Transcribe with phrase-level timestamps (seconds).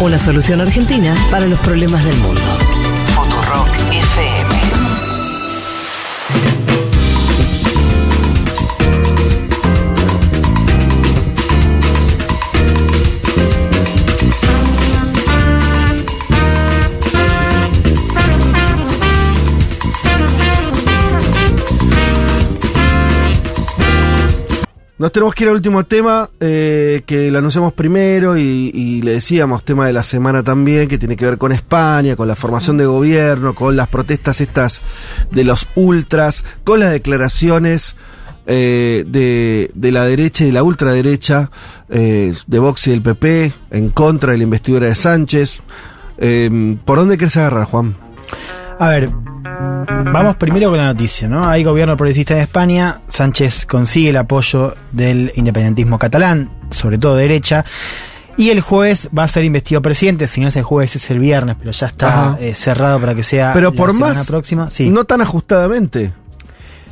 [0.00, 2.40] Una solución argentina para los problemas del mundo.
[3.14, 4.59] Futurock FM.
[25.00, 29.64] Nos tenemos que ir al último tema, eh, que lo anunciamos primero y, le decíamos,
[29.64, 32.84] tema de la semana también, que tiene que ver con España, con la formación de
[32.84, 34.82] gobierno, con las protestas estas
[35.30, 37.96] de los ultras, con las declaraciones
[38.44, 41.50] eh, de, la derecha y de la ultraderecha,
[41.88, 45.60] eh, de Vox y del PP, en contra de la investidura de Sánchez.
[46.18, 47.96] Eh, ¿Por dónde querés agarrar, Juan?
[48.78, 49.10] A ver,
[50.12, 51.48] vamos primero con la noticia, ¿no?
[51.48, 57.64] Hay gobierno progresista en España, Sánchez consigue el apoyo del independentismo catalán, sobre todo derecha.
[58.36, 61.18] Y el jueves va a ser investido presidente, si no es el jueves es el
[61.18, 64.70] viernes, pero ya está eh, cerrado para que sea Pero la por semana más, próxima.
[64.70, 64.88] Sí.
[64.88, 66.12] no tan ajustadamente.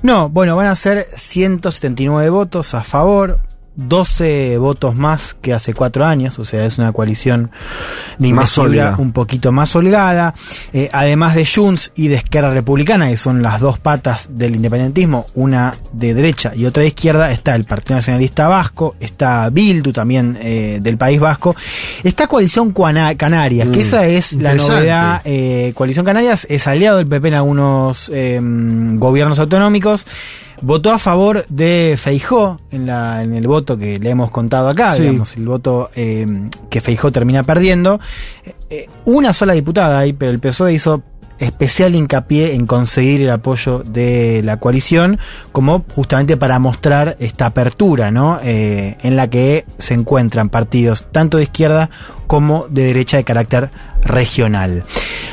[0.03, 3.41] No, bueno, van a ser 179 votos a favor,
[3.81, 7.51] 12 votos más que hace cuatro años, o sea, es una coalición
[8.19, 8.95] de Más investidura sólida.
[8.98, 10.35] un poquito más holgada.
[10.73, 15.27] Eh, además de Junts y de Esquerra Republicana, que son las dos patas del independentismo,
[15.35, 20.37] una de derecha y otra de izquierda, está el Partido Nacionalista Vasco, está Bildu también
[20.42, 21.55] eh, del País Vasco,
[22.03, 26.98] está Coalición Cuana- Canarias, que Mm, esa es la novedad eh, Coalición Canarias es aliado
[26.98, 30.05] del PP en algunos eh, gobiernos autonómicos.
[30.61, 34.92] Votó a favor de Feijó en, la, en el voto que le hemos contado acá,
[34.95, 35.03] Sí.
[35.03, 36.27] digamos, el voto eh,
[36.69, 38.01] que Feijó termina perdiendo.
[38.45, 41.03] Eh, eh, una sola diputada ahí, pero el PSOE hizo
[41.39, 45.19] especial hincapié en conseguir el apoyo de la coalición,
[45.53, 48.39] como justamente para mostrar esta apertura, ¿no?
[48.42, 51.91] Eh, en la que se encuentran partidos tanto de izquierda
[52.27, 53.70] como de derecha de carácter
[54.03, 54.85] regional.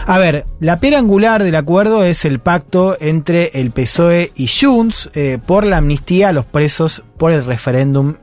[0.08, 5.10] A ver, la piedra angular del acuerdo es el pacto entre el PSOE y Junts
[5.14, 8.16] eh, por la amnistía a los presos por el referéndum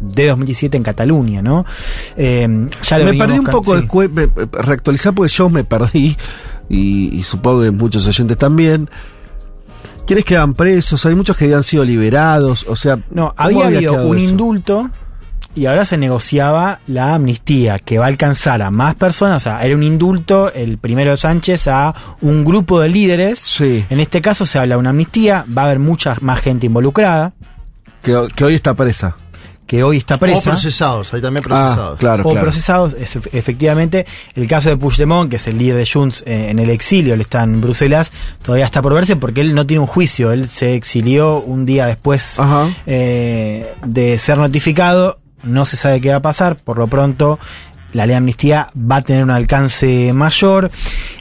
[0.00, 1.66] de 2017 en Cataluña, ¿no?
[2.16, 2.46] Eh,
[2.88, 3.86] ya Me perdí un poco sí.
[4.12, 4.28] me-
[4.62, 6.16] reactualizar porque yo me perdí,
[6.68, 8.88] y, y supongo que muchos oyentes también.
[10.06, 11.04] ¿Quiénes quedan presos?
[11.04, 12.98] Hay muchos que habían sido liberados, o sea...
[13.10, 14.28] No, ¿cómo había habido un eso?
[14.30, 14.90] indulto
[15.54, 19.38] y ahora se negociaba la amnistía que va a alcanzar a más personas.
[19.38, 23.40] O sea, era un indulto, el primero de Sánchez, a un grupo de líderes.
[23.40, 26.66] Sí, En este caso se habla de una amnistía, va a haber mucha más gente
[26.66, 27.32] involucrada,
[28.02, 29.16] que, que hoy está presa.
[29.68, 30.50] Que hoy está O presa.
[30.50, 31.98] procesados, hay también Ah, procesados.
[32.00, 32.44] claro, o claro.
[32.46, 36.58] procesados, es- efectivamente, el caso de Puigdemont, que es el líder de Junts eh, en
[36.58, 38.10] el exilio, él está en Bruselas,
[38.42, 41.86] todavía está por verse porque él no tiene un juicio, él se exilió un día
[41.86, 42.36] después
[42.86, 47.38] eh, de ser notificado, no se sabe qué va a pasar, por lo pronto
[47.92, 50.70] la ley de amnistía va a tener un alcance mayor,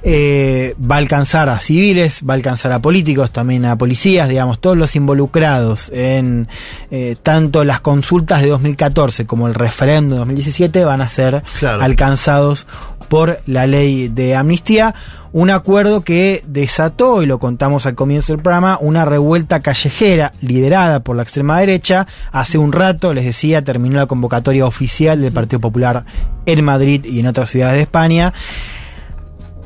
[0.03, 4.59] eh, va a alcanzar a civiles, va a alcanzar a políticos, también a policías, digamos,
[4.59, 6.47] todos los involucrados en
[6.91, 11.81] eh, tanto las consultas de 2014 como el referéndum de 2017 van a ser Claro.
[11.83, 12.67] alcanzados
[13.09, 14.93] por la ley de amnistía.
[15.37, 21.01] Un acuerdo que desató, y lo contamos al comienzo del programa, una revuelta callejera liderada
[21.01, 22.07] por la extrema derecha.
[22.31, 26.05] Hace un rato, les decía, terminó la convocatoria oficial del Partido Popular
[26.47, 28.33] en Madrid y en otras ciudades de España.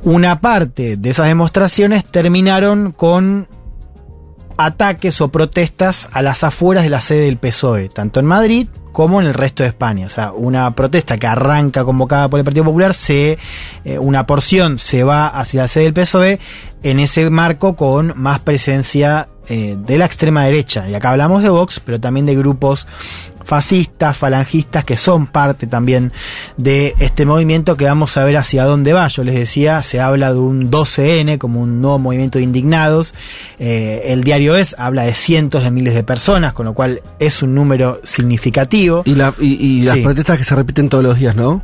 [0.03, 3.47] Una parte de esas demostraciones terminaron con
[4.57, 9.21] ataques o protestas a las afueras de la sede del PSOE, tanto en Madrid como
[9.21, 10.05] en el resto de España.
[10.05, 13.37] O sea, una protesta que arranca convocada por el Partido Popular, se,
[13.85, 16.39] eh, una porción se va hacia la sede del PSOE,
[16.83, 20.87] en ese marco con más presencia eh, de la extrema derecha.
[20.89, 22.87] Y acá hablamos de Vox, pero también de grupos
[23.43, 26.13] fascistas, falangistas, que son parte también
[26.57, 29.07] de este movimiento que vamos a ver hacia dónde va.
[29.07, 33.13] Yo les decía, se habla de un 12N como un nuevo movimiento de indignados.
[33.59, 37.41] Eh, el diario Es habla de cientos de miles de personas, con lo cual es
[37.41, 39.01] un número significativo.
[39.05, 40.01] Y, la, y, y las Sí.
[40.01, 41.61] protestas que se repiten todos los días, ¿no?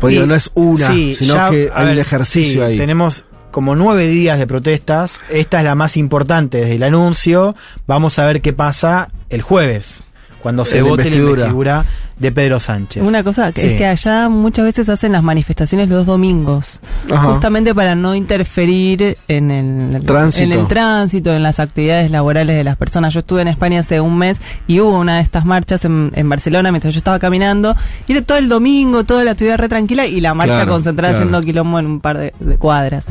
[0.00, 2.76] Porque Y- no es una, sí, sino ya, que hay ver, un ejercicio sí, ahí.
[2.76, 5.20] Tenemos como nueve días de protestas.
[5.30, 7.54] Esta es la más importante desde el anuncio.
[7.86, 10.02] Vamos a ver qué pasa el jueves,
[10.42, 11.26] cuando se la vote investidura.
[11.26, 11.84] la investidura
[12.18, 13.02] de Pedro Sánchez.
[13.06, 13.66] Una cosa que Sí.
[13.68, 16.78] es que allá muchas veces hacen las manifestaciones los domingos,
[17.10, 17.28] Ajá.
[17.32, 20.44] justamente para no interferir en el Tránsito.
[20.44, 23.12] en el tránsito, en las actividades laborales de las personas.
[23.12, 26.28] Yo estuve en España hace un mes y hubo una de estas marchas en, en
[26.28, 27.74] Barcelona mientras yo estaba caminando.
[28.06, 31.14] Y era todo el domingo, toda la actividad re tranquila y la marcha Claro, concentrada
[31.14, 31.24] claro.
[31.28, 33.06] haciendo quilombo en un par de, de cuadras.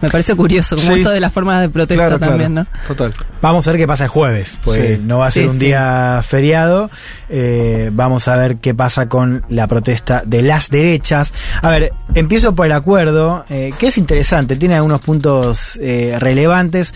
[0.00, 0.98] Me parece curioso, como Sí.
[0.98, 2.68] esto de las formas de protesta Claro, también, claro.
[2.72, 2.86] ¿no?
[2.88, 3.14] Total.
[3.42, 5.02] Vamos a ver qué pasa el jueves, pues Sí.
[5.04, 5.66] no va a ser Sí, un sí.
[5.66, 6.90] día feriado.
[7.28, 11.32] Eh, vamos a ver qué pasa con la protesta de las derechas.
[11.62, 16.94] A ver, empiezo por el acuerdo, eh, que es interesante, tiene algunos puntos eh, relevantes.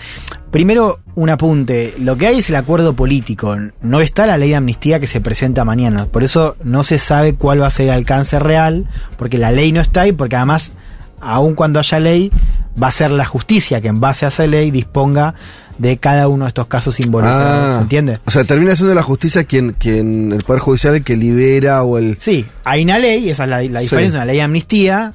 [0.51, 1.95] Primero, un apunte.
[1.99, 3.57] Lo que hay es el acuerdo político.
[3.81, 6.07] No está la ley de amnistía que se presenta mañana.
[6.07, 9.73] Por eso no se sabe cuál va a ser el alcance real, porque la ley
[9.73, 10.73] no está y porque además,
[11.21, 12.31] aun cuando haya ley,
[12.81, 15.35] va a ser la justicia que en base a esa ley disponga
[15.79, 17.77] de cada uno de estos casos involucrados.
[17.77, 18.19] ¿Se entiende?
[18.25, 21.99] O sea, termina siendo la justicia quien, quien el Poder Judicial el que libera o
[21.99, 22.17] el...
[22.21, 23.85] Sí, hay una ley, esa es la, la Sí.
[23.87, 25.13] diferencia, una ley de amnistía,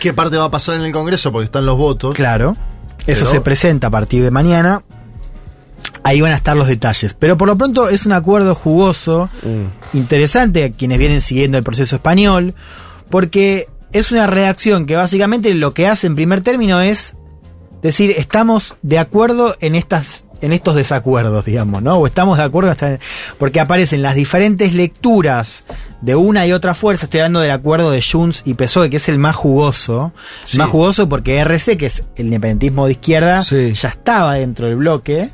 [0.00, 1.30] ¿Qué parte va a pasar en el Congreso?
[1.30, 2.14] Porque están los votos.
[2.14, 2.56] claro.
[3.06, 4.82] Eso Pero- se presenta a partir de mañana.
[6.02, 7.14] Ahí van a estar los detalles.
[7.18, 9.96] Pero por lo pronto es un acuerdo jugoso, Mm.
[9.98, 12.54] interesante a quienes vienen siguiendo el proceso español,
[13.10, 17.16] porque es una reacción que básicamente lo que hace en primer término es
[17.82, 21.94] decir, estamos de acuerdo en estas en estos desacuerdos, digamos, ¿no?
[21.94, 22.98] O estamos de acuerdo hasta
[23.38, 25.64] porque aparecen las diferentes lecturas
[26.02, 29.08] de una y otra fuerza, estoy hablando del acuerdo de Junts y PSOE, que es
[29.08, 30.12] el más jugoso,
[30.44, 30.58] Sí.
[30.58, 33.72] más jugoso porque RC, que es el independentismo de izquierda, Sí.
[33.72, 35.30] ya estaba dentro del bloque.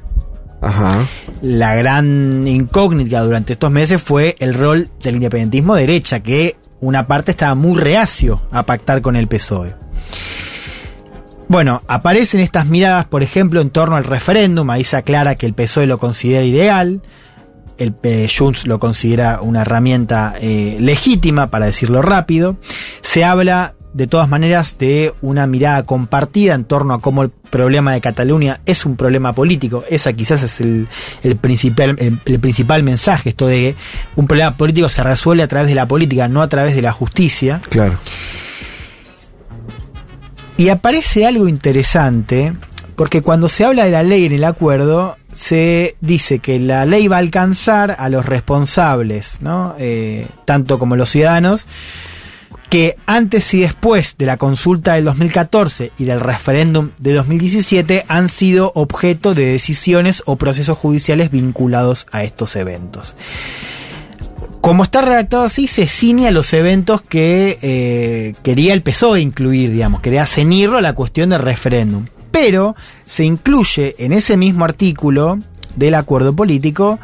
[0.61, 1.07] Ajá.
[1.43, 7.07] La gran incógnita durante estos meses fue el rol del independentismo de derecha, que una
[7.07, 9.75] parte estaba muy reacio a pactar con el PSOE.
[11.49, 14.71] Bueno, aparecen estas miradas, por ejemplo, en torno al referéndum.
[14.71, 17.03] Ahí se aclara que el PSOE lo considera ideal.
[17.77, 22.57] El eh, Junts lo considera una herramienta eh, legítima, para decirlo rápido.
[23.03, 27.93] Se habla, de todas maneras, de una mirada compartida en torno a cómo el problema
[27.93, 29.85] de Cataluña es un problema político.
[29.91, 30.87] Esa quizás es el,
[31.23, 33.77] el principal, el, el principal mensaje, esto de que
[34.17, 36.93] un problema político se resuelve a través de la política, no a través de la
[36.93, 37.61] justicia.
[37.69, 37.99] Claro.
[40.57, 42.53] Y aparece algo interesante,
[42.95, 47.09] porque cuando se habla de la ley en el acuerdo, se dice que la ley
[47.09, 49.75] va a alcanzar a los responsables, ¿no?
[49.79, 51.67] Eh, tanto como los ciudadanos,
[52.71, 58.29] que antes y después de la consulta del 2014 y del referéndum de 2017 han
[58.29, 63.17] sido objeto de decisiones o procesos judiciales vinculados a estos eventos.
[64.61, 69.73] Como está redactado así, se ciñe a los eventos que eh, quería el PSOE incluir,
[69.73, 72.05] digamos, quería ceñirlo a la cuestión del referéndum.
[72.31, 75.41] Pero se incluye en ese mismo artículo
[75.75, 77.01] del acuerdo político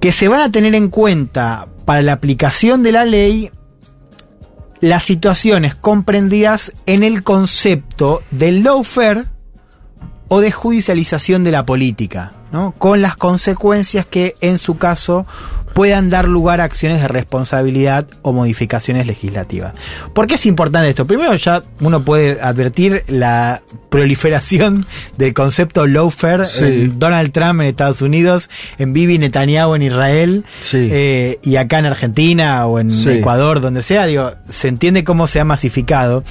[0.00, 3.50] que se van a tener en cuenta para la aplicación de la ley
[4.80, 9.24] las situaciones comprendidas en el concepto del lawfare
[10.28, 12.72] o de judicialización de la política, ¿no?
[12.78, 15.26] con las consecuencias que en su caso
[15.78, 19.74] puedan dar lugar a acciones de responsabilidad o modificaciones legislativas.
[20.12, 21.06] ¿Por qué es importante esto?
[21.06, 24.86] Primero ya uno puede advertir la proliferación
[25.18, 26.64] del concepto lawfare Sí.
[26.64, 30.88] en Donald Trump en Estados Unidos, en Bibi Netanyahu en Israel Sí.
[30.90, 33.10] eh, y acá en Argentina o en Sí.
[33.10, 36.24] Ecuador, donde sea, digo, se entiende cómo se ha masificado.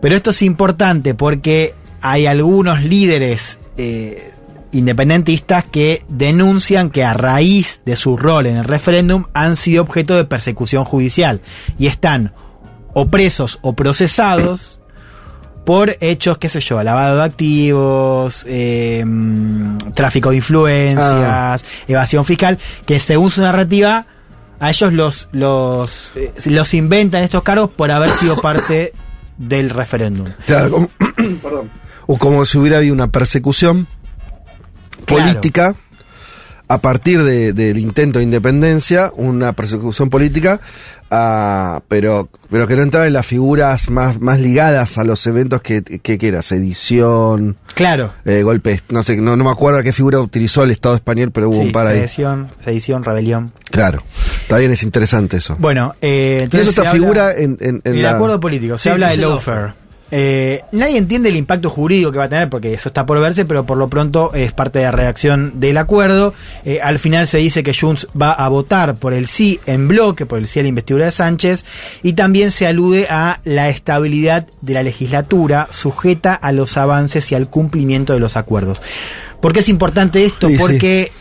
[0.00, 4.30] Pero esto es importante porque hay algunos líderes eh,
[4.72, 10.16] independentistas que denuncian que a raíz de su rol en el referéndum han sido objeto
[10.16, 11.40] de persecución judicial
[11.78, 12.32] y están
[12.94, 14.80] o presos o procesados
[15.64, 19.04] por hechos, qué sé yo, lavado de activos, eh,
[19.92, 24.06] tráfico de influencias, evasión fiscal, que según su narrativa
[24.60, 28.92] a ellos los, los, eh, los inventan estos cargos por haber sido parte
[29.36, 30.28] del referéndum.
[30.46, 30.90] Claro, como,
[31.42, 31.70] perdón.
[32.06, 33.86] o como si hubiera habido una persecución
[35.08, 35.24] Claro.
[35.32, 35.74] política
[36.70, 40.60] a partir de- del intento de independencia, una persecución política,
[41.88, 45.82] pero, pero que no entrara en las figuras más, más ligadas a los eventos que,
[45.82, 48.12] que, que era sedición, Claro.
[48.26, 51.48] eh, golpes, no sé, no, no me acuerdo qué figura utilizó el Estado español, pero
[51.48, 51.96] hubo Sí, un par ahí.
[51.98, 53.50] sedición, sedición, rebelión.
[53.70, 54.02] Claro,
[54.42, 55.56] está bien, es interesante eso.
[55.58, 58.76] Bueno, eh, y entonces se te habla- figura en, en, en el la- acuerdo político,
[58.76, 59.72] se Sí, habla de lawfare.
[60.10, 63.44] Eh, nadie entiende el impacto jurídico que va a tener porque eso está por verse,
[63.44, 66.32] pero por lo pronto es parte de la redacción del acuerdo.
[66.64, 70.24] Eh, al final se dice que Junts va a votar por el sí en bloque,
[70.24, 71.64] por el sí a la investidura de Sánchez,
[72.02, 77.34] y también se alude a la estabilidad de la legislatura sujeta a los avances y
[77.34, 78.80] al cumplimiento de los acuerdos.
[79.40, 80.48] ¿Por qué es importante esto?
[80.48, 80.60] Sí, sí.
[80.60, 81.12] porque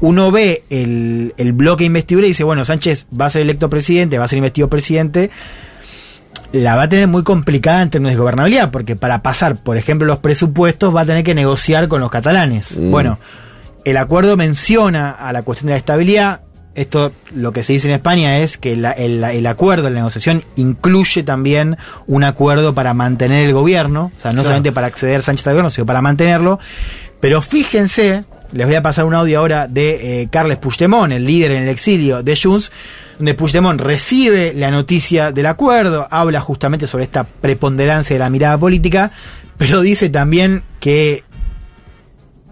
[0.00, 3.70] uno ve el, el bloque de investidura y dice, bueno, Sánchez va a ser electo
[3.70, 5.30] presidente, va a ser investido presidente,
[6.52, 10.06] la va a tener muy complicada en términos de gobernabilidad, porque para pasar, por ejemplo,
[10.06, 12.78] los presupuestos va a tener que negociar con los catalanes.
[12.78, 12.90] Mm.
[12.90, 13.18] Bueno,
[13.84, 16.40] el acuerdo menciona a la cuestión de la estabilidad,
[16.74, 20.42] esto lo que se dice en España es que la- el, el acuerdo, la negociación
[20.56, 25.46] incluye también un acuerdo para mantener el gobierno, o sea, no solamente para acceder Sánchez
[25.48, 26.58] al gobierno, sino para mantenerlo.
[27.20, 31.52] Pero fíjense, les voy a pasar un audio ahora de eh, Carles Puigdemont, el líder
[31.52, 32.72] en el exilio de Junts,
[33.18, 38.58] donde Puigdemont recibe la noticia del acuerdo, habla justamente sobre esta preponderancia de la mirada
[38.58, 39.10] política,
[39.58, 41.24] pero dice también que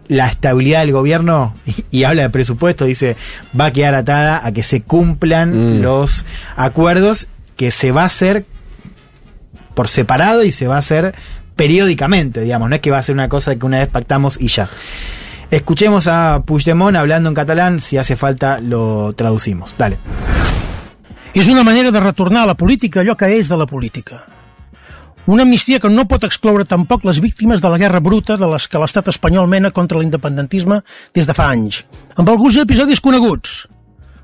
[0.08, 1.54] la estabilidad del gobierno
[1.90, 3.16] y, habla de presupuesto, dice,
[3.58, 5.82] va a quedar atada a que se cumplan Mm.
[5.82, 6.24] los
[6.56, 8.44] acuerdos que se va a hacer
[9.74, 11.14] por separado y se va a hacer
[11.56, 14.48] periódicamente, digamos, no es que va a ser una cosa que una vez pactamos y
[14.48, 14.70] ya.
[15.50, 19.74] Escuchemos a Puigdemont hablando en catalán, si hace falta lo traducimos.
[19.76, 19.98] Dale.
[21.34, 24.24] És una manera de retornar a la política allò que és de la política.
[25.26, 28.66] Una amnistia que no pot excloure tampoc les víctimes de la guerra bruta de les
[28.70, 30.80] que l'estat espanyol mena contra l'independentisme
[31.14, 33.66] des de fa anys, amb alguns episodis coneguts,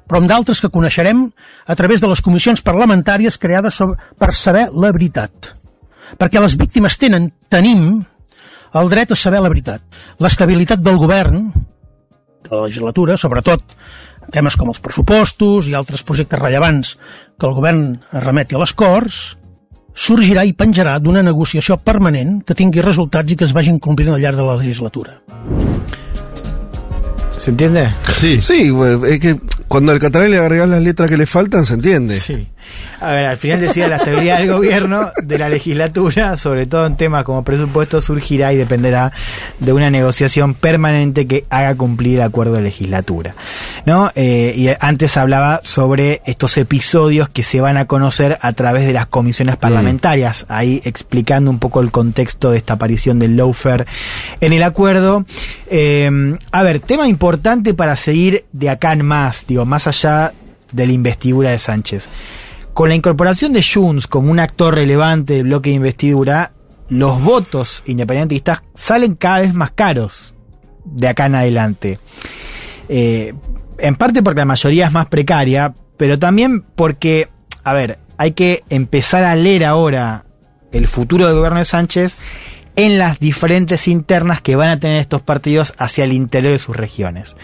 [0.06, 1.26] però amb d'altres que coneixerem
[1.66, 5.54] a través de les comissions parlamentàries creades sobre, per saber la veritat.
[6.18, 8.04] Perquè les víctimes tenen, tenim,
[8.82, 9.82] el dret a saber la veritat.
[10.22, 11.48] L'estabilitat del govern,
[12.46, 13.62] de la legislatura, sobretot
[14.34, 16.94] temes com els pressupostos i altres projectes rellevants
[17.38, 19.36] que el govern remeti a les Corts,
[19.96, 24.20] sorgirà i penjarà d'una negociació permanent que tingui resultats i que es vagin complint al
[24.20, 25.20] llarg de la legislatura.
[27.38, 27.88] ¿Se entiende?
[28.10, 28.40] Sí.
[28.40, 28.72] Sí,
[29.20, 29.36] que
[29.68, 32.18] cuando al catalán le agregas las letras que le faltan, se entiende.
[32.18, 32.48] Sí.
[33.00, 36.96] A ver, al final decía la estabilidad del gobierno, de la legislatura, sobre todo en
[36.96, 39.12] temas como presupuesto, surgirá y dependerá
[39.58, 43.34] de una negociación permanente que haga cumplir el acuerdo de legislatura.
[43.84, 44.10] ¿No?
[44.14, 48.92] Eh, y antes hablaba sobre estos episodios que se van a conocer a través de
[48.92, 53.84] las comisiones parlamentarias, ahí explicando un poco el contexto de esta aparición del lawfare
[54.40, 55.26] en el acuerdo.
[55.68, 60.32] Eh, a ver, tema importante para seguir de acá en más, digo, más allá
[60.72, 62.08] de la investidura de Sánchez.
[62.76, 66.52] Con la incorporación de Junts como un actor relevante del bloque de investidura,
[66.90, 70.36] los votos independentistas salen cada vez más caros
[70.84, 71.98] de acá en adelante.
[72.90, 73.32] Eh,
[73.78, 77.30] en parte porque la mayoría es más precaria, pero también porque,
[77.64, 80.26] a ver, hay que empezar a leer ahora
[80.70, 82.18] el futuro del gobierno de Sánchez
[82.76, 86.76] en las diferentes internas que van a tener estos partidos hacia el interior de sus
[86.76, 87.36] regiones.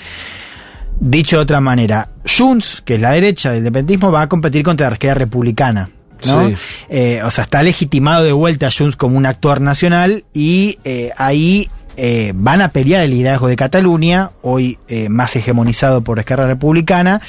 [1.01, 4.89] Dicho de otra manera, Junts, que es la derecha del independentismo, va a competir contra
[4.89, 5.91] la izquierda republicana.
[6.27, 6.49] ¿no?
[6.49, 6.55] Sí.
[6.89, 11.69] Eh, o sea, está legitimado de vuelta Junts como un actor nacional y eh, ahí
[11.97, 17.21] eh, van a pelear el liderazgo de Cataluña, hoy más hegemonizado por la izquierda republicana,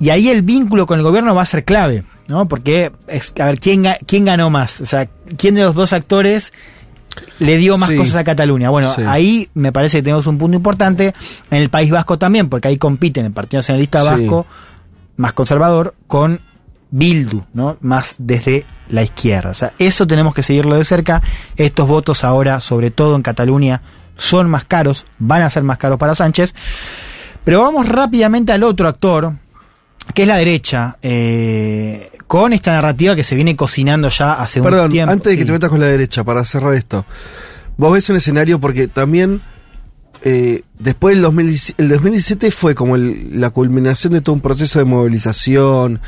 [0.00, 2.46] y ahí el vínculo con el gobierno va a ser clave, ¿no?
[2.46, 2.90] Porque,
[3.38, 4.80] a ver, ¿quién, ¿quién ganó más?
[4.80, 6.52] O sea, ¿quién de los dos actores
[7.38, 7.96] le dio más Sí.
[7.96, 8.70] cosas a Cataluña?
[8.70, 9.02] Bueno, Sí.
[9.06, 11.14] ahí me parece que tenemos un punto importante.
[11.50, 14.06] En el País Vasco también, porque ahí compiten el Partido Nacionalista Sí.
[14.06, 14.46] Vasco,
[15.16, 16.40] más conservador, con
[16.90, 17.76] Bildu, ¿no?
[17.80, 19.50] Más desde la izquierda.
[19.50, 21.22] O sea, eso tenemos que seguirlo de cerca.
[21.56, 23.82] Estos votos ahora, sobre todo en Cataluña,
[24.16, 26.54] son más caros, van a ser más caros para Sánchez.
[27.44, 29.34] Pero vamos rápidamente al otro actor,
[30.14, 34.64] que es la derecha, eh, con esta narrativa que se viene cocinando ya hace un
[34.64, 35.12] Perdón, tiempo.
[35.12, 35.46] antes de que Sí.
[35.46, 37.04] te metas con la derecha, para cerrar esto.
[37.76, 39.42] Vos ves un escenario porque también
[40.22, 44.78] eh, después del 2017, el 2017 fue como el- la culminación de todo un proceso
[44.78, 46.00] de movilización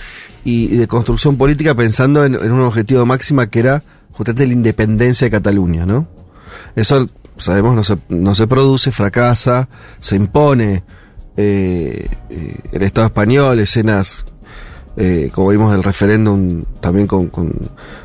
[0.45, 3.83] y, y de construcción política pensando en, en un objetivo máxima que era
[4.13, 6.09] justamente la independencia de Cataluña, ¿no?
[6.75, 7.07] Eso,
[7.37, 9.69] sabemos, no se, no se produce, fracasa,
[10.01, 10.83] se impone
[11.37, 14.25] eh, eh, el Estado español, escenas
[15.01, 17.55] eh, como vimos del referéndum, también con, con-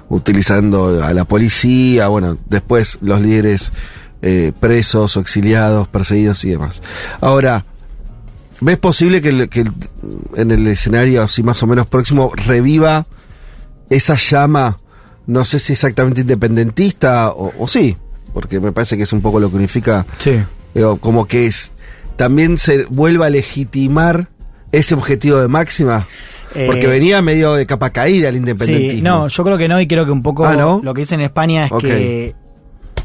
[0.09, 3.73] utilizando a la policía, bueno, después los líderes
[4.21, 6.81] eh, presos o exiliados, perseguidos y demás.
[7.19, 7.65] Ahora,
[8.61, 9.73] ¿ves posible que, el- que el-
[10.35, 13.05] en el escenario así más o menos próximo reviva
[13.89, 14.77] esa llama,
[15.25, 17.97] no sé si exactamente independentista o, o sí,
[18.33, 20.41] porque me parece que es un poco lo que unifica Sí.
[20.75, 21.71] Digo, como que es
[22.15, 24.29] también se vuelva a legitimar
[24.71, 26.07] ese objetivo de máxima
[26.67, 29.79] porque Eh, venía medio de capa caída el independentismo Sí, no, yo creo que no,
[29.81, 30.81] y creo que un poco Ah, ¿no?
[30.83, 32.35] lo que dice en España es que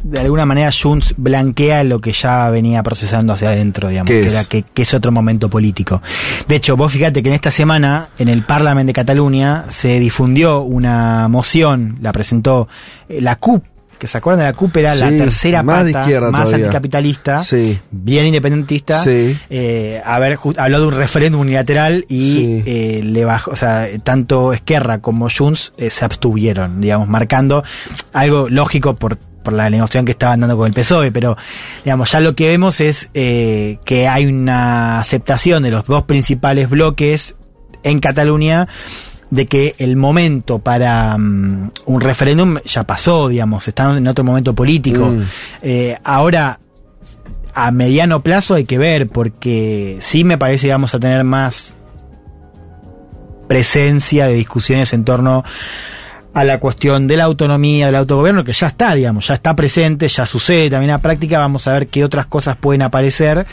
[0.04, 4.26] de alguna manera Junts blanquea lo que ya venía procesando hacia adentro, digamos, ¿Qué que,
[4.28, 4.32] es?
[4.34, 6.00] era que, que es otro momento político.
[6.46, 10.60] De hecho, vos fíjate que en esta semana, en el Parlamento de Cataluña, se difundió
[10.60, 12.68] una moción, la presentó
[13.08, 13.64] eh, la CUP,
[13.98, 16.66] que se acuerdan de la CUP, era la tercera más de pata, izquierda más todavía.
[16.66, 17.78] anticapitalista, Sí.
[17.90, 19.36] bien independentista, Sí.
[19.50, 25.28] eh, habló de un referéndum unilateral y eh, le bajó, o sea, tanto Esquerra como
[25.28, 27.62] Junts eh, se abstuvieron, digamos, marcando
[28.12, 31.34] algo lógico por por la negociación que estaban dando con el PSOE, pero
[31.82, 36.68] digamos, ya lo que vemos es eh, que hay una aceptación de los dos principales
[36.68, 37.34] bloques
[37.82, 38.68] en Cataluña
[39.30, 44.54] de que el momento para mm, un referéndum ya pasó, digamos, están en otro momento
[44.54, 45.06] político.
[45.06, 45.22] Mm.
[45.62, 46.60] Eh, ahora,
[47.54, 51.74] a mediano plazo hay que ver, porque sí me parece que vamos a tener más
[53.48, 55.44] presencia de discusiones en torno
[56.34, 60.06] a la cuestión de la autonomía, del autogobierno, que ya está, digamos, ya está presente,
[60.06, 63.46] ya sucede también en la práctica, vamos a ver qué otras cosas pueden aparecer.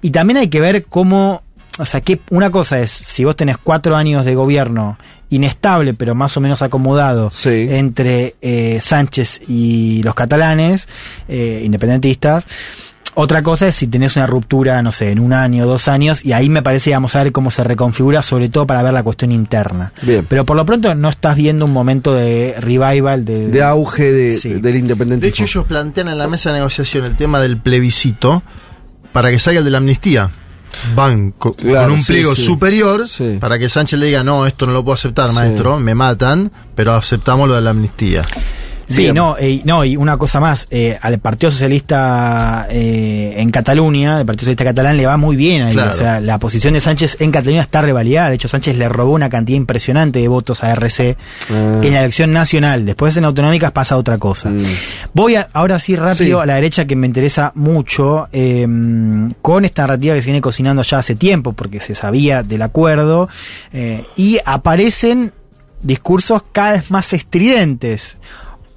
[0.00, 1.42] Y también hay que ver cómo,
[1.78, 4.98] o sea, que una cosa es, si vos tenés cuatro años de gobierno
[5.30, 7.66] inestable, pero más o menos acomodado Sí.
[7.70, 10.88] entre eh, Sánchez y los catalanes,
[11.28, 12.44] eh, independentistas,
[13.14, 16.32] otra cosa es si tenés una ruptura, no sé, en un año, dos años, y
[16.32, 19.02] ahí me parece que vamos a ver cómo se reconfigura, sobre todo para ver la
[19.02, 19.92] cuestión interna.
[20.02, 20.24] Bien.
[20.28, 24.36] Pero por lo pronto no estás viendo un momento de revival de, De auge de,
[24.38, 24.48] Sí.
[24.50, 25.28] del De independentismo.
[25.30, 28.42] hecho, ellos plantean en la mesa de negociación el tema del plebiscito
[29.12, 30.30] para que salga el de la amnistía.
[30.94, 32.44] Van Claro, con un sí, pliego sí.
[32.44, 33.38] superior Sí.
[33.40, 36.94] para que Sánchez le diga, no, esto no lo puedo aceptar, maestro, me matan, pero
[36.94, 38.22] aceptamos lo de la amnistía.
[38.92, 39.14] Sí, Bien.
[39.14, 44.26] no, eh, no, y una cosa más, eh, al Partido Socialista eh, en Cataluña, el
[44.26, 45.90] Partido Socialista catalán le va muy bien ahí, Claro.
[45.90, 49.12] o sea, la posición de Sánchez en Cataluña está revalidada, de hecho Sánchez le robó
[49.12, 51.16] una cantidad impresionante de votos a RC
[51.50, 51.80] Ah.
[51.82, 54.50] en la elección nacional, después en autonómicas pasa otra cosa.
[54.50, 54.62] Mm.
[55.14, 56.42] Voy a- ahora sí rápido Sí.
[56.42, 58.66] a la derecha que me interesa mucho, eh,
[59.40, 63.28] con esta narrativa que se viene cocinando ya hace tiempo, porque se sabía del acuerdo,
[63.72, 65.32] eh, y aparecen
[65.82, 68.16] discursos cada vez más estridentes,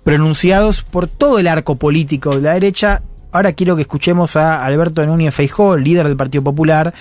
[0.06, 3.02] pronunciados por todo el arco político de la derecha.
[3.32, 6.94] Ahora quiero que escuchemos a Alberto Núñez Feijó, líder del Partido Popular,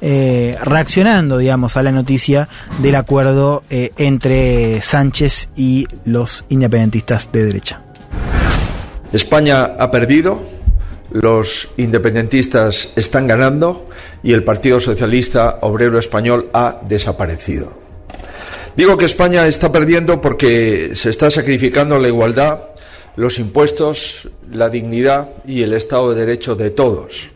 [0.00, 7.44] eh, reaccionando, digamos, a la noticia del acuerdo eh, entre Sánchez y los independentistas de
[7.44, 7.82] derecha.
[9.12, 10.40] España ha perdido,
[11.10, 13.86] los independentistas están ganando
[14.22, 17.81] y el Partido Socialista Obrero Español ha desaparecido.
[18.76, 22.60] Digo que España está perdiendo porque se está sacrificando la igualdad,
[23.16, 27.30] los impuestos, la dignidad y el Estado de Derecho de todos.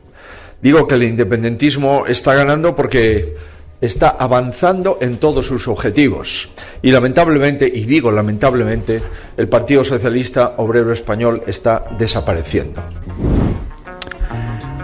[0.62, 3.36] Digo que el independentismo está ganando porque
[3.82, 6.48] está avanzando en todos sus objetivos.
[6.80, 9.02] Y lamentablemente, y digo lamentablemente,
[9.36, 12.82] el Partido Socialista Obrero Español está desapareciendo.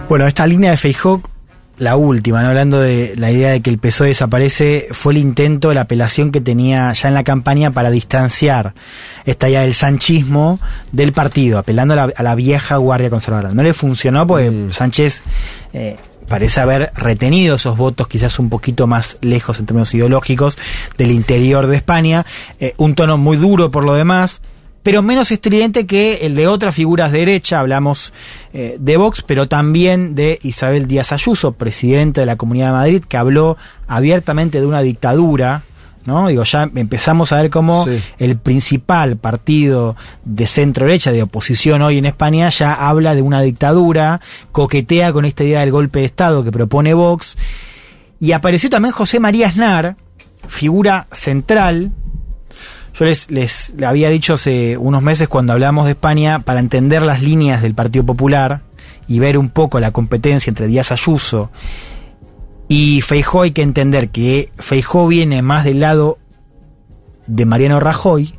[0.07, 1.23] Bueno, esta línea de Feijó,
[1.77, 2.49] la última, ¿no?
[2.49, 6.39] hablando de la idea de que el PSOE desaparece, fue el intento, la apelación que
[6.39, 8.73] tenía ya en la campaña para distanciar
[9.25, 10.59] esta idea del sanchismo
[10.91, 13.51] del partido, apelando a la, a la vieja guardia conservadora.
[13.53, 15.23] No le funcionó porque Sánchez
[15.73, 20.57] eh, parece haber retenido esos votos quizás un poquito más lejos en términos ideológicos
[20.97, 22.25] del interior de España,
[22.59, 24.41] eh, un tono muy duro por lo demás,
[24.83, 28.13] pero menos estridente que el de otras figuras de derecha, hablamos
[28.53, 33.03] eh, de Vox, pero también de Isabel Díaz Ayuso, presidenta de la Comunidad de Madrid,
[33.07, 35.63] que habló abiertamente de una dictadura,
[36.05, 36.27] ¿no?
[36.27, 37.97] Digo, ya empezamos a ver cómo Sí.
[38.19, 43.39] el principal partido de centro derecha, de oposición hoy en España, ya habla de una
[43.41, 44.19] dictadura,
[44.51, 47.37] coquetea con esta idea del golpe de Estado que propone Vox,
[48.19, 49.95] y apareció también José María Aznar,
[50.49, 51.91] figura central
[52.93, 57.03] yo les, les le había dicho hace unos meses cuando hablamos de España, para entender
[57.03, 58.61] las líneas del Partido Popular
[59.07, 61.49] y ver un poco la competencia entre Díaz Ayuso
[62.67, 66.17] y Feijó, hay que entender que Feijó viene más del lado
[67.27, 68.33] de Mariano Rajoy,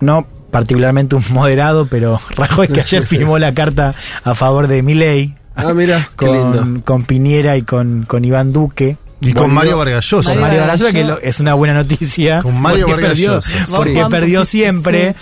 [0.00, 3.94] no particularmente un moderado, pero Rajoy que ayer firmó la carta
[4.24, 8.98] a favor de Milei Ah, mira, con, con Piñera y con, con Iván Duque.
[9.20, 10.32] Y con Mario Vargas Llosa.
[10.32, 12.42] con Mario Mario Vargas Vargas Llosa, que lo- es una buena noticia.
[12.42, 13.40] Con Mario porque Vargas perdió,
[13.76, 15.14] porque perdió siempre.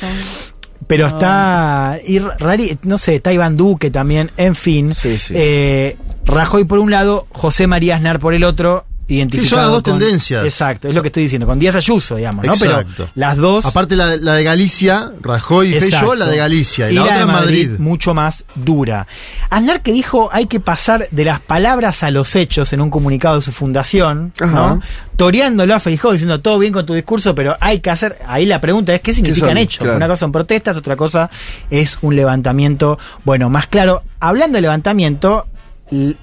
[0.86, 1.98] Pero está.
[2.06, 4.30] Y rari, no sé, está Iván Duque también.
[4.36, 4.94] En fin.
[4.94, 5.32] Sí, sí.
[5.36, 8.84] Eh, Rajoy por un lado, José María Aznar por el otro.
[9.06, 10.44] Identificado Sí, son las dos con- tendencias.
[10.44, 11.46] Exacto, es lo que estoy diciendo.
[11.46, 12.52] Con Díaz Ayuso, digamos, ¿no?
[12.54, 12.92] Exacto.
[12.96, 13.66] Pero las dos.
[13.66, 15.80] Aparte la, la de Galicia, Rajoy y.
[15.80, 16.90] Feyó, la de Galicia.
[16.90, 17.70] Y, la, otra de en Madrid.
[17.78, 19.06] mucho más dura.
[19.50, 23.36] Aznar que dijo hay que pasar de las palabras a los hechos en un comunicado
[23.36, 24.32] de su fundación.
[24.40, 24.80] ¿no?
[25.16, 28.18] Toreándolo a Feijó diciendo todo bien con tu discurso, pero hay que hacer.
[28.26, 29.80] Ahí la pregunta es qué significan hechos.
[29.82, 29.96] Claro.
[29.98, 31.30] Una cosa son protestas, otra cosa
[31.70, 32.98] es un levantamiento.
[33.24, 35.46] Bueno, más claro, hablando de levantamiento,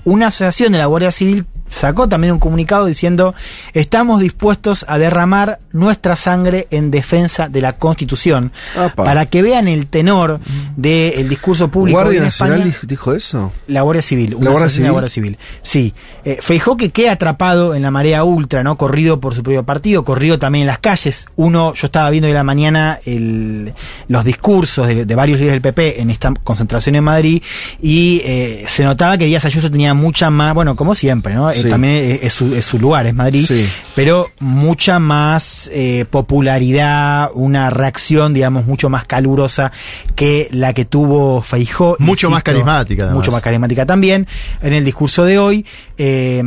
[0.03, 3.33] una asociación de la Guardia Civil sacó también un comunicado diciendo
[3.73, 8.51] estamos dispuestos a derramar nuestra sangre en defensa de la Constitución.
[8.77, 9.03] Apa.
[9.03, 10.39] Para que vean el tenor
[10.75, 12.77] del discurso público ¿Guardia en Nacional España.
[12.83, 13.51] dijo, eso?
[13.67, 14.91] La Guardia Civil, una ¿La Guardia asociación de Civil?
[14.91, 15.37] Guardia Civil.
[15.61, 15.93] Sí.
[16.25, 18.77] Eh, Feijó que queda atrapado en la marea ultra, ¿no?
[18.77, 21.25] Corrido por su propio partido, corrido también en las calles.
[21.35, 23.73] Uno, yo estaba viendo en la mañana el-
[24.07, 27.41] los discursos de, de varios líderes del PP en esta concentración en Madrid
[27.81, 31.49] y eh, se notaba que Díaz Ayuso tenía mucha más, bueno, como siempre, ¿no?
[31.63, 31.69] Sí.
[31.69, 33.67] también es, su, es su lugar, es Madrid, Sí.
[33.95, 39.71] pero mucha más eh, popularidad, una reacción, digamos, mucho más calurosa
[40.15, 41.95] que la que tuvo Feijó.
[41.99, 43.19] Mucho más carismática, además.
[43.19, 44.27] Mucho más carismática también.
[44.61, 45.65] En el discurso de hoy,
[45.97, 46.43] eh,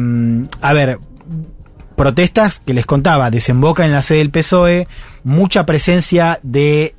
[0.60, 0.98] a ver,
[1.96, 4.88] protestas que les contaba, desembocan en la sede del PSOE,
[5.22, 6.94] mucha presencia de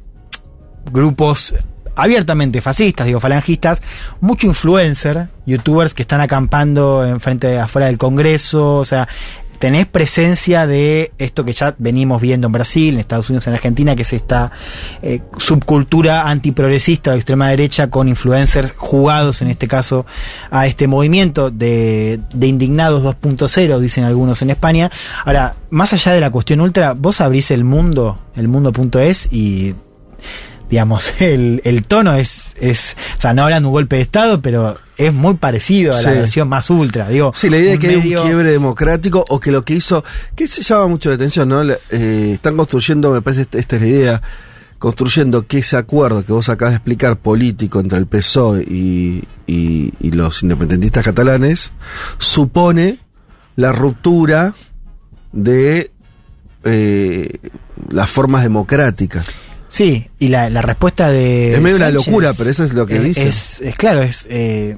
[0.92, 1.54] grupos
[1.96, 3.82] abiertamente fascistas, digo falangistas,
[4.22, 9.08] mucho influencer, youtubers que están acampando en frente afuera del Congreso, o sea,
[9.60, 13.96] tenés presencia de esto que ya venimos viendo en Brasil, en Estados Unidos, en Argentina,
[13.96, 14.52] que es esta
[15.02, 20.06] eh, subcultura antiprogresista de extrema derecha con influencers jugados, en este caso,
[20.52, 24.92] a este movimiento de, de indignados 2.0, dicen algunos en España.
[25.24, 29.74] Ahora, más allá de la cuestión ultra, vos abrís el mundo, el mundo.es y
[30.76, 34.42] digamos, el, el tono es, es, o sea, no hablan de un golpe de Estado,
[34.42, 36.18] pero es muy parecido a la Sí.
[36.18, 37.32] versión más ultra, digo.
[37.34, 40.04] Sí, la idea de que hay un quiebre democrático o que lo que hizo,
[40.36, 41.64] que se llama mucho la atención, ¿no?
[41.64, 44.22] Eh, están construyendo, me parece esta, esta es la idea,
[44.78, 49.94] construyendo que ese acuerdo que vos acabas de explicar político entre el PSOE y, y-
[50.02, 51.72] y los independentistas catalanes
[52.18, 53.00] supone
[53.56, 54.54] la ruptura
[55.32, 55.90] de
[56.66, 57.30] eh,
[57.90, 59.26] las formas democráticas.
[59.68, 61.54] Sí, y la, la respuesta de.
[61.56, 63.28] Es medio una Sánchez locura, pero eso es lo que es- dice.
[63.28, 64.26] Es, es claro, es.
[64.30, 64.78] eh,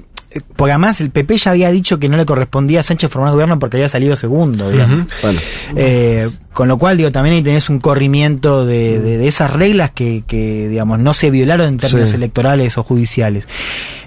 [0.56, 3.58] porque además el PP ya había dicho que no le correspondía a Sánchez formar gobierno
[3.58, 5.06] porque había salido segundo, digamos.
[5.22, 5.38] Bueno,
[5.76, 9.92] Eh, con lo cual, digo, también ahí tenés un corrimiento de, de- de esas reglas
[9.92, 12.16] que, que, digamos, no se violaron en términos Sí.
[12.16, 13.46] electorales o judiciales.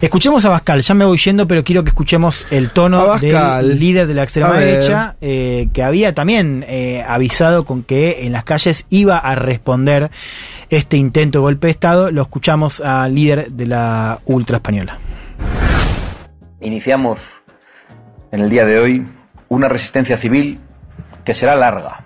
[0.02, 4.08] Escuchemos a Bascal, ya me voy yendo, pero quiero que escuchemos el tono del líder
[4.08, 8.86] de la extrema derecha, eh, que había también eh, avisado con que en las calles
[8.90, 10.10] iba a responder
[10.70, 12.12] este intento de golpe de Estado.
[12.12, 14.98] Lo escuchamos al líder de la ultra española.
[16.62, 17.20] Iniciamos
[18.32, 19.08] en el día de hoy
[19.50, 20.60] una resistencia civil
[21.26, 22.06] que será larga.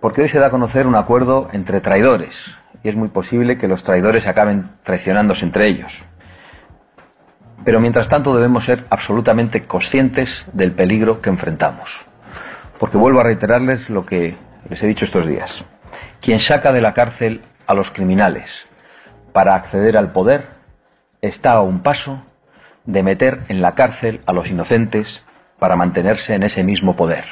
[0.00, 2.34] Porque hoy se da a conocer un acuerdo entre traidores
[2.82, 5.92] y es muy posible que los traidores acaben traicionándose entre ellos.
[7.62, 12.06] Pero mientras tanto debemos ser absolutamente conscientes del peligro que enfrentamos.
[12.78, 14.34] Porque vuelvo a reiterarles lo que
[14.70, 15.62] les he dicho estos días.
[16.22, 18.66] Quien saca de la cárcel a los criminales
[19.34, 20.57] para acceder al poder
[21.22, 22.22] está a un paso
[22.86, 25.22] de meter en la cárcel a los inocentes
[25.58, 27.24] para mantenerse en ese mismo poder.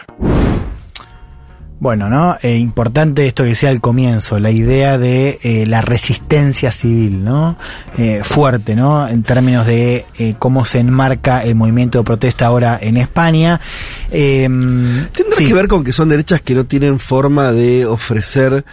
[1.79, 2.39] Bueno, ¿no?
[2.41, 7.59] Eh, importante esto que decía al comienzo, la idea de eh, la resistencia civil, ¿no?
[7.99, 9.07] Eh, fuerte, ¿no?
[9.07, 13.61] En términos de eh, cómo se enmarca el movimiento de protesta ahora en España.
[14.11, 15.49] Eh, Tendrá sí.
[15.49, 18.65] que ver con que son derechas que no tienen forma de ofrecer.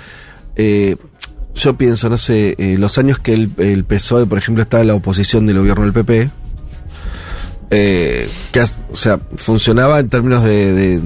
[1.56, 4.96] Yo pienso, no sé, eh, los años que el, PSOE, por ejemplo, estaba en la
[4.96, 6.30] oposición del gobierno del PP,
[7.70, 11.02] eh, que, o sea, funcionaba en términos de,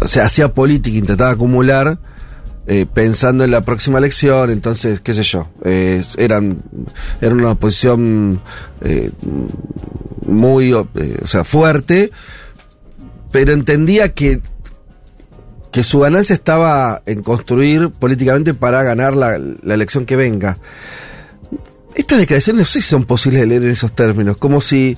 [0.00, 1.98] o sea, hacía política, intentaba acumular.
[2.68, 5.48] eh, pensando en la próxima elección, entonces, qué sé yo,
[6.16, 6.62] eran,
[7.20, 8.40] era una oposición
[10.24, 10.86] muy, o
[11.24, 12.12] sea, fuerte,
[13.32, 14.40] pero entendía que
[15.72, 20.58] que su ganancia estaba en construir políticamente para ganar la, la elección que venga.
[21.94, 24.96] Estas declaraciones no sé si son posibles de leer en esos términos, como si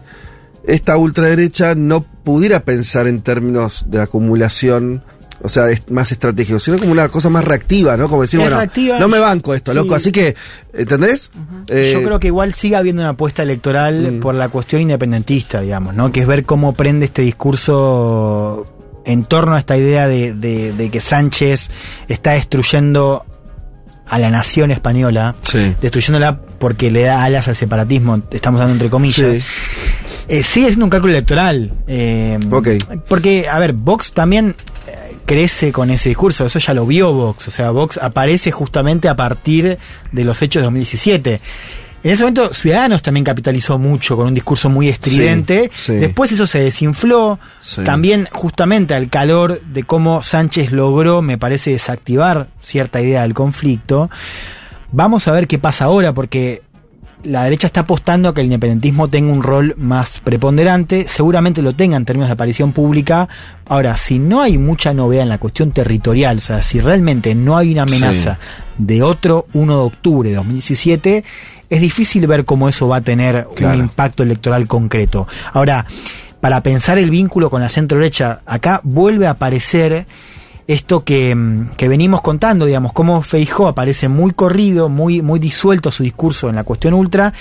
[0.66, 5.02] esta ultraderecha no pudiera pensar en términos de acumulación,
[5.42, 8.08] o sea, es más estratégico, sino como una cosa más reactiva, ¿no?
[8.08, 9.76] Como decir, Es bueno, reactiva, no me banco esto, sí.
[9.78, 10.34] loco, así que,
[10.72, 11.30] ¿entendés?
[11.68, 14.20] Eh, Yo creo que igual sigue habiendo una apuesta electoral Mm.
[14.20, 16.10] por la cuestión independentista, digamos, ¿no?
[16.12, 18.64] Que es ver cómo prende este discurso
[19.04, 21.70] en torno a esta idea de, de- de que Sánchez
[22.08, 23.24] está destruyendo
[24.06, 25.74] a la nación española, Sí.
[25.80, 29.42] destruyéndola porque le da alas al separatismo, estamos dando entre comillas.
[29.42, 30.24] Sí.
[30.28, 31.72] Eh, sigue siendo un cálculo electoral.
[31.86, 32.68] eh, Ok.
[33.08, 34.54] Porque, a ver, Vox también
[34.86, 39.08] eh, crece con ese discurso, eso ya lo vio Vox, o sea, Vox aparece justamente
[39.08, 39.78] a partir
[40.12, 41.40] de los hechos de 2017.
[42.04, 45.70] En ese momento Ciudadanos también capitalizó mucho con un discurso muy estridente.
[45.72, 45.94] Sí, sí.
[45.94, 47.38] Después eso se desinfló.
[47.62, 47.82] Sí.
[47.82, 54.10] También justamente al calor de cómo Sánchez logró, me parece, desactivar cierta idea del conflicto.
[54.92, 56.60] Vamos a ver qué pasa ahora porque
[57.24, 61.72] la derecha está apostando a que el independentismo tenga un rol más preponderante, seguramente lo
[61.72, 63.28] tenga en términos de aparición pública.
[63.66, 67.56] Ahora, si no hay mucha novedad en la cuestión territorial, o sea, si realmente no
[67.56, 68.38] hay una amenaza
[68.76, 71.24] de otro 1 de octubre de 2017,
[71.70, 73.74] es difícil ver cómo eso va a tener Claro.
[73.78, 75.26] un impacto electoral concreto.
[75.52, 75.86] Ahora,
[76.40, 80.06] para pensar el vínculo con la centro derecha, acá vuelve a aparecer
[80.66, 85.90] esto que, mm, que venimos contando, digamos, cómo Feijó aparece muy corrido, muy, muy disuelto
[85.90, 87.32] su discurso en la cuestión ultra,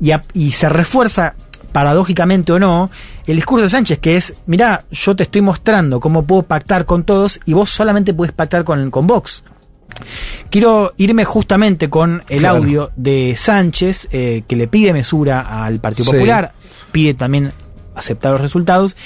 [0.00, 1.34] y, a- y se refuerza,
[1.72, 2.90] paradójicamente o no,
[3.26, 7.04] el discurso de Sánchez, que es, mirá, yo te estoy mostrando cómo puedo pactar con
[7.04, 9.42] todos y vos solamente puedes pactar con, con Vox.
[10.50, 12.56] Quiero irme justamente con el Claro.
[12.58, 16.12] audio de Sánchez, eh, que le pide mesura al Partido Sí.
[16.12, 16.52] Popular,
[16.92, 17.52] pide también
[17.94, 18.96] aceptar los resultados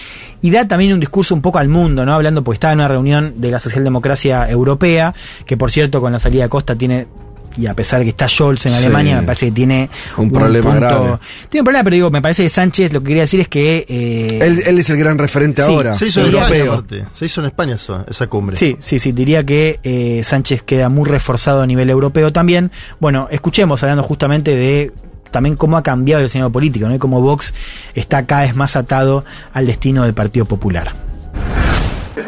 [0.42, 2.14] y da también un discurso un poco al mundo, ¿no?
[2.14, 5.12] Hablando porque estaba en una reunión de la socialdemocracia europea,
[5.44, 7.06] que por cierto con la salida de Costa tiene
[7.56, 8.78] y a pesar de que está Scholz en Sí.
[8.78, 11.18] Alemania, me parece que tiene Un problema grave.
[11.48, 13.86] Tiene un problema, pero digo, me parece que Sánchez lo que quería decir es que
[13.88, 15.94] eh, Él, él es el gran referente Sí, ahora.
[15.94, 16.74] Se hizo en Europeo.
[16.76, 17.08] España.
[17.12, 18.56] Se hizo en España eso, esa cumbre.
[18.56, 22.70] Sí, sí, sí, diría que eh, Sánchez queda muy reforzado a nivel europeo también.
[23.00, 24.92] Bueno, escuchemos hablando justamente de
[25.30, 26.94] también cómo ha cambiado el escenario político, ¿no?
[26.94, 27.52] Y cómo Vox
[27.94, 30.92] está cada vez más atado al destino del Partido Popular.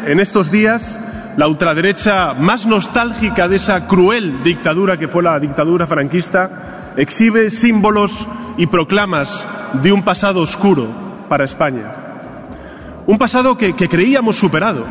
[0.05, 0.95] En estos días,
[1.37, 8.27] la ultraderecha más nostálgica de esa cruel dictadura que fue la dictadura franquista exhibe símbolos
[8.57, 9.45] y proclamas
[9.81, 10.87] de un pasado oscuro
[11.29, 11.91] para España.
[13.07, 14.85] Un pasado que, creíamos superado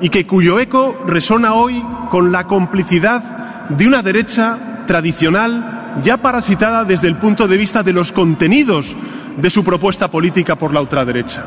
[0.00, 6.84] y que cuyo eco resona hoy con la complicidad de una derecha tradicional ya parasitada
[6.84, 8.96] desde el punto de vista de los contenidos
[9.36, 11.44] de su propuesta política por la ultraderecha.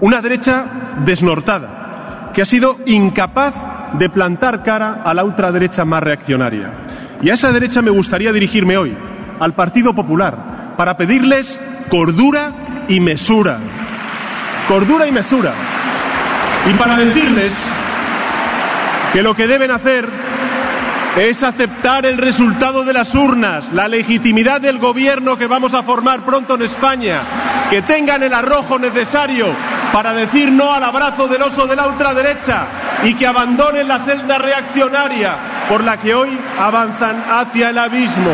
[0.00, 0.66] Una derecha
[1.04, 1.83] desnortada,
[2.34, 3.54] que ha sido incapaz
[3.98, 6.72] de plantar cara a la ultraderecha más reaccionaria.
[7.22, 8.96] Y a esa derecha me gustaría dirigirme hoy,
[9.40, 12.50] al Partido Popular, para pedirles cordura
[12.88, 13.58] y mesura.
[14.66, 15.54] Cordura y mesura.
[16.68, 17.54] Y para decirles
[19.12, 20.08] que lo que deben hacer
[21.16, 26.24] es aceptar el resultado de las urnas, la legitimidad del gobierno que vamos a formar
[26.24, 27.22] pronto en España,
[27.70, 29.46] que tengan el arrojo necesario
[29.94, 32.66] para decir no al abrazo del oso de la ultraderecha
[33.04, 35.36] y que abandonen la senda reaccionaria
[35.68, 38.32] por la que hoy avanzan hacia el abismo.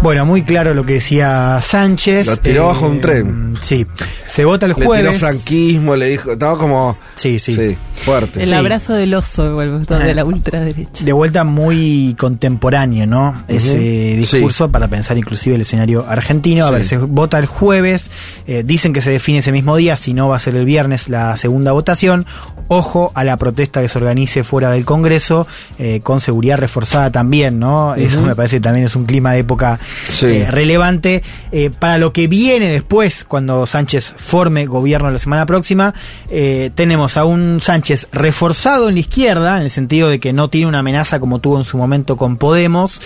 [0.00, 2.28] Bueno, muy claro lo que decía Sánchez.
[2.28, 3.58] Lo tiró bajo un tren.
[3.60, 3.84] Sí,
[4.28, 5.18] se vota el Le tiró jueves.
[5.18, 6.96] franquismo, le dijo, estaba como...
[7.16, 7.76] Sí, sí.
[7.94, 8.42] fuerte.
[8.42, 8.54] El Sí.
[8.54, 11.04] abrazo del oso, de la ultraderecha.
[11.04, 13.42] de vuelta muy contemporáneo, ¿no?
[13.48, 13.76] Ese
[14.16, 14.70] discurso Sí.
[14.70, 16.64] para pensar inclusive el escenario argentino.
[16.64, 16.74] A Sí.
[16.74, 18.10] ver, se vota el jueves,
[18.46, 21.08] eh, dicen que se define ese mismo día, si no va a ser el viernes
[21.08, 22.26] la segunda votación.
[22.68, 25.46] Ojo a la protesta que se organice fuera del Congreso,
[25.78, 27.94] eh, con seguridad reforzada también, ¿no?
[27.94, 30.26] Eso me parece que también es un clima de época Sí.
[30.26, 31.22] eh, relevante.
[31.50, 35.94] Eh, para lo que viene después, cuando Sánchez forme gobierno la semana próxima,
[36.28, 40.50] eh, tenemos a un Sánchez reforzado en la izquierda, en el sentido de que no
[40.50, 43.00] tiene una amenaza como tuvo en su momento con Podemos,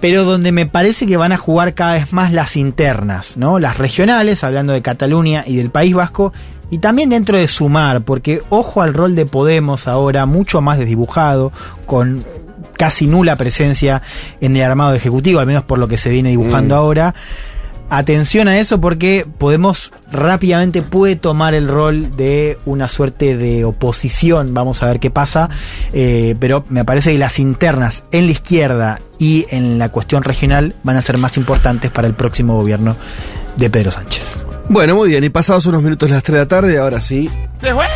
[0.00, 3.58] pero donde me parece que van a jugar cada vez más las internas, ¿no?
[3.58, 6.32] Las regionales, hablando de Cataluña y del País Vasco,
[6.70, 11.50] y también dentro de Sumar, porque ojo al rol de Podemos ahora, mucho más desdibujado,
[11.86, 12.24] con
[12.76, 14.02] casi nula presencia
[14.40, 17.14] en el armado ejecutivo, al menos por lo que se viene dibujando ahora.
[17.90, 24.52] Atención a eso porque Podemos rápidamente puede tomar el rol de una suerte de oposición,
[24.52, 25.48] vamos a ver qué pasa,
[25.92, 30.74] eh, pero me parece que las internas en la izquierda y en la cuestión regional
[30.82, 32.96] van a ser más importantes para el próximo gobierno
[33.56, 34.38] de Pedro Sánchez.
[34.68, 37.30] Bueno, muy bien, y pasados unos minutos las 3 de la tarde, ahora sí.
[37.58, 37.86] ¡Se fue!